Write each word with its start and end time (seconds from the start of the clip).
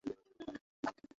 অহ, 0.03 0.13
হ্যাঁ। 0.83 1.07